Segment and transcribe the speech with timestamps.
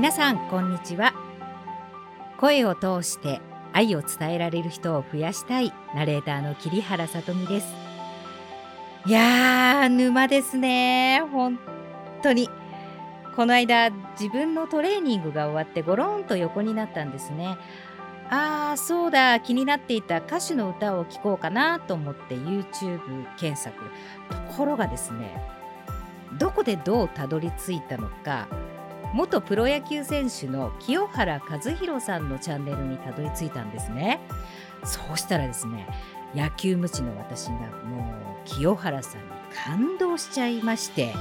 [0.00, 1.12] 皆さんこんにちは。
[2.38, 3.42] 声を通して
[3.74, 7.66] 愛を伝えられる人を増やしたいナレーターの桐原さとみです。
[9.04, 11.20] いやー沼ですね。
[11.30, 11.58] 本
[12.22, 12.48] 当に。
[13.36, 17.58] この間自分のトレーニングが終わってゴロンと横になったんですね。
[18.30, 19.38] ああそうだ。
[19.40, 23.76] 気になっていた歌手の歌を聴こうかなと思って YouTube 検索。
[24.30, 25.42] ところがですね
[26.38, 28.48] どこでどうたどり着いたのか
[29.12, 34.20] 元プロ野球選手の清原和博さんのチャンネルにたどり着いたんですね。
[34.84, 35.86] そうしたらですね
[36.34, 39.26] 野球無知の私がもう清原さんに
[39.64, 41.12] 感動しちゃいまして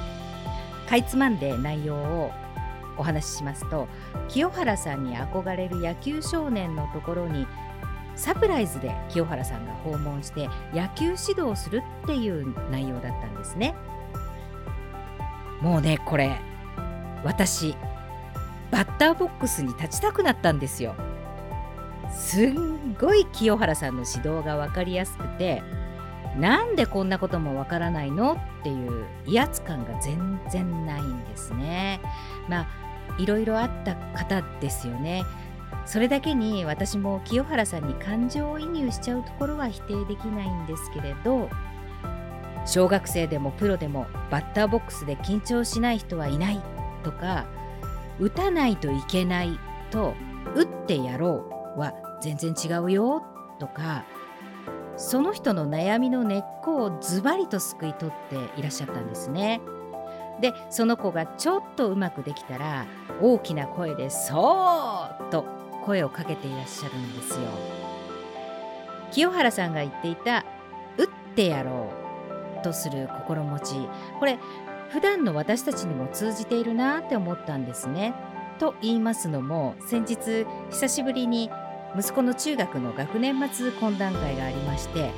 [0.87, 2.31] かいつまんで内容を
[2.97, 3.87] お話ししますと
[4.27, 7.47] 清原さんに憧れる野球少年のところに
[8.15, 13.75] サプライズで清原さんが訪問して野球指導するっていう内容だったんですね。
[15.61, 16.39] もうねこれ
[17.23, 17.75] 私
[18.71, 20.95] バッターボックスに立ちたくなったんですよ。
[22.11, 25.61] すんごい清原さんの指導が分かりやすくて
[26.37, 32.01] なんでこんなこともわからないのっていう威圧感が全然ないんですね。
[32.47, 32.67] まあ
[33.17, 35.23] いろいろあった方ですよね。
[35.85, 41.49] それだけに私も清原さんに感情移入しちゃうところは否定できないんですけれど
[42.65, 46.78] 小学生でもプロでもバッターボックスで緊張しない人はいない。
[47.03, 47.45] とか
[48.19, 49.59] 打たないといけない
[49.91, 50.13] と
[50.55, 53.23] 打ってやろうは全然違うよ
[53.59, 54.03] とか
[54.97, 59.61] その人の悩みの根っこをズバリとすくい取っていらっしゃったんですね。
[60.41, 62.85] でその子がちょっとうまくできたら
[63.21, 65.45] 大きな声で「そう!」と
[65.85, 67.47] 声をかけていらっしゃるんですよ。
[69.11, 70.45] 清原さんが言っていた
[70.97, 71.87] 「打ってやろ
[72.59, 73.75] う」とする心持ち
[74.19, 74.37] これ
[74.89, 78.13] 普段の私たちにも通じているなって思ったんですね。
[78.59, 81.49] と言いますのも先日久しぶりに
[81.97, 85.11] 息子の中学の学年末懇談会がありまして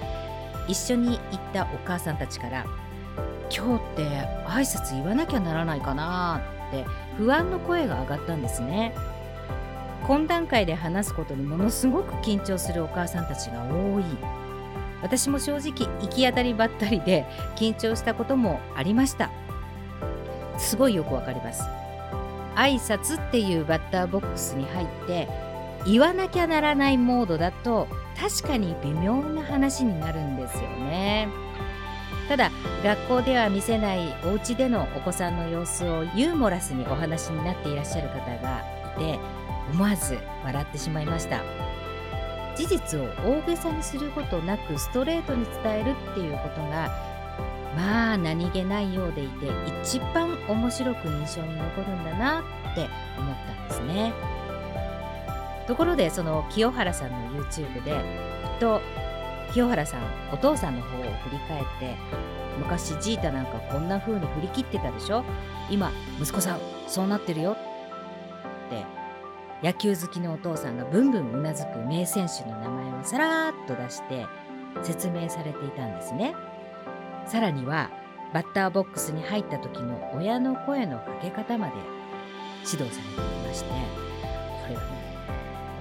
[0.67, 2.65] 一緒に行ったお母さんたちから
[3.49, 4.03] 「今日って
[4.45, 6.85] 挨拶言わなきゃならないかな」って
[7.17, 8.93] 不安の声が上がったんですね。
[10.03, 14.03] 懇談会で話すことにものすごく緊張するお母さんたちが多い
[15.01, 19.29] 私も正直行き当たりばったりで緊張したこともありました
[20.61, 21.63] すごいよくわかります。
[22.55, 25.27] 挨拶っていうバッターボックスに入って
[25.85, 27.87] 言わなきゃならないモードだと
[28.19, 31.27] 確かに微妙な話になるんですよね。
[32.27, 32.51] ただ
[32.83, 38.63] 学校では見せないお家でのお子さんの様子をユーモラスにお話になっていらっしゃる方が
[38.95, 39.19] いて
[39.73, 41.41] 思わず笑ってしまいました。
[42.55, 46.91] 事実を大げさにすることなくストレートに伝えるっていうことが
[47.75, 49.47] まあ何気ないようでいて
[49.83, 52.43] 一番面白く印象に残るんだなっ
[52.75, 54.13] て思ったんですね
[55.67, 57.97] ところでその清原さんの YouTube で
[58.57, 58.81] ふと
[59.53, 60.01] 清原さん
[60.33, 61.95] お父さんの方を振り返って
[62.59, 65.23] 昔ジータなんかこんな風に振り切ってたでしょ？
[65.69, 67.55] 今息子さんそうなってるよっ
[68.69, 68.85] て
[69.65, 74.25] 野球好きのお父さんがブンブンうなずく名選手の名前をさらっと出して
[74.83, 76.35] 説明されていたんですね。
[77.31, 77.89] さらには
[78.33, 81.73] バッターボックスに入った時の親の声のかけ方まで
[82.69, 83.75] 指導されていましてこ
[84.67, 84.87] れはね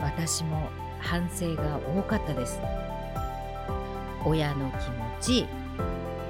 [0.01, 2.61] 私も反省が多かったです。
[4.25, 5.47] 親の気持ち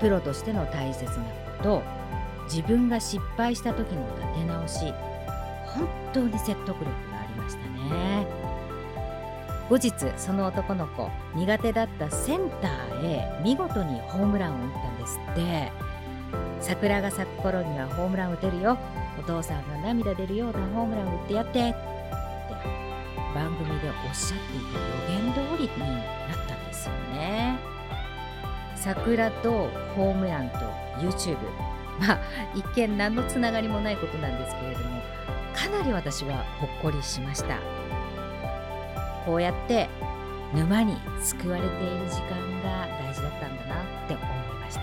[0.01, 1.11] プロとしての大切な
[1.59, 1.83] こと
[2.45, 4.95] 自分が失敗した時の立て直し
[5.67, 8.00] 本当に説得力がありましたね。
[9.71, 15.73] 後日その男の子苦手だったセンターへ見事にホームランを打ったんですって。
[16.61, 18.77] 桜が咲く頃にはホームラン打てるよ。
[19.19, 21.75] お父さんが涙出るようなホームランを打ってやってって
[23.35, 24.79] 番組でおっしゃっていた
[25.15, 27.59] 予言通りになったんですよね。
[28.77, 30.59] 桜とホームランと
[30.99, 31.37] YouTube
[31.99, 32.19] まあ
[32.55, 35.01] 一見何のつながりもないことなんですけれども
[35.55, 37.80] かなり私はほっこりしました。
[39.25, 39.89] こうやって
[40.55, 41.71] 沼に救われてい
[42.01, 44.27] る時間が大事だったんだなって思い
[44.61, 44.83] ました。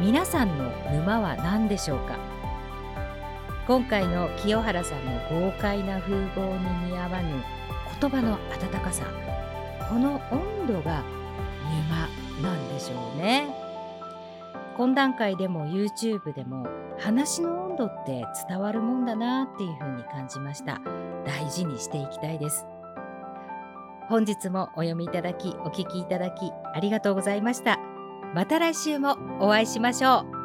[0.00, 2.16] 皆さんの沼は何でしょうか？
[3.66, 7.42] 今回の清原さんの豪快な風貌に似合わぬ
[8.00, 9.04] 言葉の温かさ。
[9.88, 11.02] この温度が
[12.42, 13.54] 沼なんでしょうね。
[14.76, 16.66] 懇談会でも YouTube でも
[16.98, 20.80] 話の温度って伝わるもんだなっていうふうに感じました。
[21.24, 22.66] 大事にしていきたいです。
[24.10, 27.78] 本日もお読みいただきお聞きいただきありがとうございました。
[28.34, 30.39] また来週もお会いしましょう。